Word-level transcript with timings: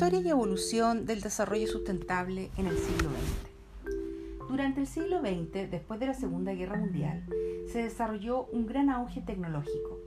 Historia 0.00 0.20
y 0.20 0.28
evolución 0.30 1.04
del 1.04 1.20
desarrollo 1.20 1.66
sustentable 1.66 2.50
en 2.56 2.66
el 2.68 2.78
siglo 2.78 3.10
XX. 3.10 4.48
Durante 4.48 4.80
el 4.80 4.86
siglo 4.86 5.20
XX, 5.20 5.70
después 5.70 6.00
de 6.00 6.06
la 6.06 6.14
Segunda 6.14 6.54
Guerra 6.54 6.78
Mundial, 6.78 7.22
se 7.70 7.82
desarrolló 7.82 8.46
un 8.46 8.64
gran 8.66 8.88
auge 8.88 9.20
tecnológico. 9.20 9.98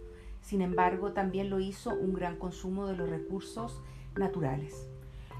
Sin 0.41 0.63
embargo, 0.63 1.11
también 1.11 1.51
lo 1.51 1.59
hizo 1.59 1.91
un 1.91 2.13
gran 2.13 2.37
consumo 2.37 2.87
de 2.87 2.97
los 2.97 3.07
recursos 3.07 3.83
naturales. 4.15 4.87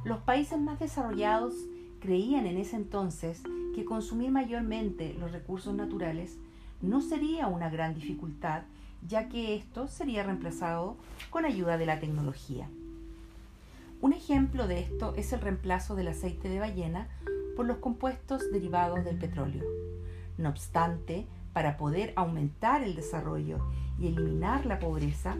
Los 0.04 0.20
países 0.20 0.60
más 0.60 0.80
desarrollados 0.80 1.56
creían 2.00 2.46
en 2.46 2.58
ese 2.58 2.76
entonces 2.76 3.42
que 3.74 3.86
consumir 3.86 4.30
mayormente 4.30 5.16
los 5.16 5.32
recursos 5.32 5.74
naturales 5.74 6.38
no 6.80 7.02
sería 7.02 7.48
una 7.48 7.72
gran 7.72 7.96
dificultad, 7.96 8.66
ya 9.02 9.30
que 9.30 9.56
esto 9.56 9.88
sería 9.88 10.22
reemplazado 10.22 10.98
con 11.32 11.44
ayuda 11.44 11.80
de 11.80 11.88
la 11.88 12.00
tecnología. 12.00 12.70
Un 14.04 14.12
ejemplo 14.12 14.68
de 14.68 14.82
esto 14.82 15.14
es 15.16 15.32
el 15.32 15.40
reemplazo 15.40 15.96
del 15.96 16.10
aceite 16.10 16.50
de 16.50 16.60
ballena 16.60 17.08
por 17.56 17.66
los 17.66 17.78
compuestos 17.78 18.52
derivados 18.52 19.06
del 19.06 19.18
petróleo. 19.18 19.64
No 20.38 20.50
obstante, 20.50 21.26
para 21.54 21.78
poder 21.78 22.12
aumentar 22.18 22.84
el 22.84 22.96
desarrollo 22.96 23.60
y 23.98 24.08
eliminar 24.08 24.66
la 24.66 24.80
pobreza, 24.80 25.38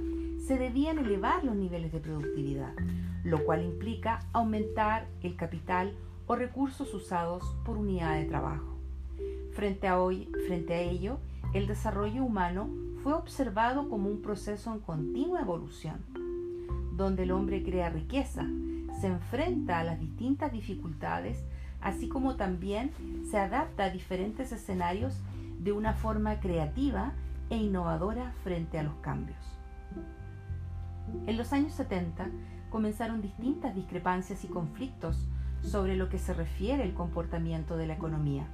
se 0.48 0.58
debían 0.58 0.98
elevar 0.98 1.44
los 1.44 1.58
niveles 1.58 1.92
de 1.92 2.00
productividad, 2.00 2.72
lo 3.26 3.44
cual 3.44 3.66
implica 3.66 4.22
aumentar 4.32 5.10
el 5.24 5.36
capital 5.36 5.94
o 6.26 6.38
recursos 6.38 6.94
usados 6.94 7.44
por 7.66 7.76
unidad 7.78 8.16
de 8.16 8.24
trabajo. 8.24 8.78
Frente 9.52 9.90
a, 9.90 10.00
hoy, 10.00 10.30
frente 10.48 10.74
a 10.74 10.80
ello, 10.80 11.18
el 11.54 11.68
desarrollo 11.68 12.24
humano 12.24 12.70
fue 13.04 13.12
observado 13.12 13.90
como 13.90 14.08
un 14.08 14.22
proceso 14.22 14.72
en 14.72 14.80
continua 14.80 15.42
evolución 15.42 16.24
donde 16.96 17.24
el 17.24 17.32
hombre 17.32 17.64
crea 17.64 17.90
riqueza, 17.90 18.46
se 19.00 19.08
enfrenta 19.08 19.80
a 19.80 19.84
las 19.84 20.00
distintas 20.00 20.52
dificultades, 20.52 21.44
así 21.82 22.08
como 22.08 22.36
también 22.36 22.92
se 23.30 23.38
adapta 23.38 23.86
a 23.86 23.90
diferentes 23.90 24.52
escenarios 24.52 25.20
de 25.60 25.72
una 25.72 25.94
forma 25.94 26.40
creativa 26.40 27.14
e 27.50 27.58
innovadora 27.58 28.34
frente 28.44 28.80
a 28.80 28.84
los 28.84 28.96
cambios. 28.96 29.38
En 31.28 31.38
los 31.38 31.52
años 31.52 31.74
70 31.74 32.30
comenzaron 32.70 33.22
distintas 33.22 33.76
discrepancias 33.76 34.44
y 34.44 34.48
conflictos 34.48 35.28
sobre 35.62 35.96
lo 35.96 36.10
que 36.10 36.20
se 36.20 36.34
refiere 36.34 36.84
al 36.84 36.94
comportamiento 36.94 37.78
de 37.78 37.88
la 37.88 37.94
economía, 37.94 38.48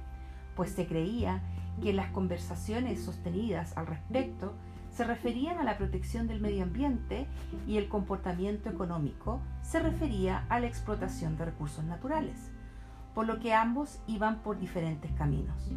pues 0.56 0.70
se 0.70 0.86
creía 0.86 1.42
que 1.82 1.92
las 1.92 2.10
conversaciones 2.10 3.02
sostenidas 3.02 3.76
al 3.76 3.86
respecto 3.86 4.54
se 5.00 5.06
referían 5.06 5.56
a 5.56 5.64
la 5.64 5.78
protección 5.78 6.26
del 6.26 6.42
medio 6.42 6.62
ambiente 6.62 7.26
y 7.66 7.78
el 7.78 7.88
comportamiento 7.88 8.68
económico 8.68 9.40
se 9.62 9.78
refería 9.78 10.44
a 10.50 10.60
la 10.60 10.66
explotación 10.66 11.38
de 11.38 11.46
recursos 11.46 11.82
naturales, 11.86 12.50
por 13.14 13.26
lo 13.26 13.40
que 13.40 13.54
ambos 13.54 14.02
iban 14.06 14.42
por 14.42 14.58
diferentes 14.58 15.10
caminos. 15.12 15.72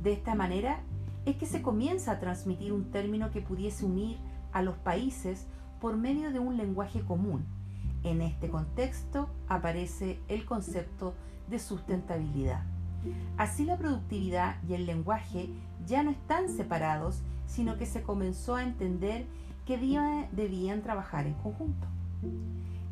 De 0.00 0.12
esta 0.12 0.36
manera 0.36 0.84
es 1.24 1.34
que 1.34 1.46
se 1.46 1.62
comienza 1.62 2.12
a 2.12 2.20
transmitir 2.20 2.72
un 2.72 2.92
término 2.92 3.32
que 3.32 3.40
pudiese 3.40 3.86
unir 3.86 4.18
a 4.52 4.62
los 4.62 4.76
países 4.76 5.48
por 5.80 5.96
medio 5.96 6.30
de 6.30 6.38
un 6.38 6.56
lenguaje 6.56 7.00
común. 7.00 7.46
En 8.04 8.22
este 8.22 8.50
contexto 8.50 9.30
aparece 9.48 10.20
el 10.28 10.44
concepto 10.44 11.16
de 11.48 11.58
sustentabilidad. 11.58 12.62
Así 13.36 13.64
la 13.64 13.76
productividad 13.76 14.56
y 14.68 14.74
el 14.74 14.86
lenguaje 14.86 15.48
ya 15.86 16.02
no 16.02 16.10
están 16.10 16.48
separados, 16.48 17.22
sino 17.46 17.76
que 17.76 17.86
se 17.86 18.02
comenzó 18.02 18.56
a 18.56 18.62
entender 18.62 19.26
que 19.66 19.78
debían 20.32 20.82
trabajar 20.82 21.26
en 21.26 21.34
conjunto. 21.34 21.86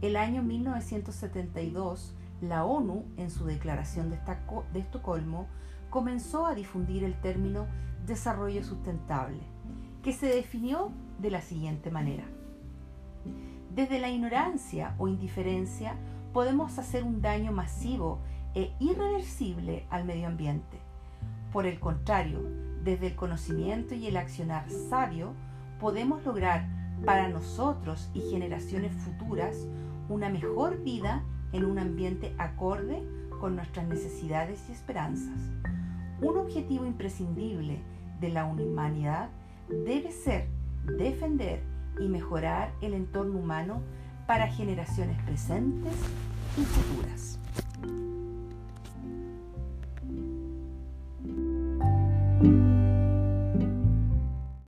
El 0.00 0.16
año 0.16 0.42
1972, 0.42 2.14
la 2.40 2.64
ONU, 2.64 3.05
en 3.17 3.30
su 3.30 3.45
declaración 3.45 4.11
de 4.11 4.80
Estocolmo, 4.80 5.46
comenzó 5.90 6.46
a 6.46 6.55
difundir 6.55 7.05
el 7.05 7.14
término 7.20 7.67
desarrollo 8.06 8.64
sustentable, 8.64 9.40
que 10.02 10.12
se 10.12 10.27
definió 10.27 10.90
de 11.18 11.30
la 11.30 11.40
siguiente 11.40 11.90
manera. 11.90 12.24
Desde 13.74 14.00
la 14.00 14.11
ignorancia 14.11 14.94
o 14.98 15.08
indiferencia 15.08 15.94
podemos 16.33 16.79
hacer 16.79 17.05
un 17.05 17.23
daño 17.23 17.52
masivo 17.52 18.18
e 18.55 18.73
irreversible 18.80 19.86
al 19.90 20.05
medio 20.05 20.27
ambiente. 20.27 20.79
Por 21.52 21.67
el 21.67 21.79
contrario, 21.79 22.40
desde 22.83 23.08
el 23.08 23.17
conocimiento 23.17 23.95
y 23.95 24.07
el 24.07 24.17
accionar 24.17 24.68
sabio, 24.70 25.35
podemos 25.80 26.24
lograr 26.24 26.67
para 27.05 27.29
nosotros 27.29 28.11
y 28.14 28.20
generaciones 28.30 28.92
futuras 28.92 29.57
una 30.08 30.29
mejor 30.29 30.83
vida 30.83 31.23
en 31.52 31.64
un 31.64 31.79
ambiente 31.79 32.35
acorde 32.39 33.02
con 33.41 33.57
nuestras 33.57 33.86
necesidades 33.86 34.64
y 34.68 34.73
esperanzas. 34.73 35.39
Un 36.20 36.39
objetivo 36.39 36.86
imprescindible 36.86 37.80
de 38.20 38.29
la 38.29 38.45
humanidad 38.45 39.30
debe 39.68 40.12
ser 40.12 40.46
defender 40.85 41.62
y 42.01 42.08
mejorar 42.08 42.73
el 42.80 42.95
entorno 42.95 43.39
humano 43.39 43.83
para 44.27 44.46
generaciones 44.46 45.20
presentes 45.24 45.95
y 46.57 46.62
futuras. 46.62 47.39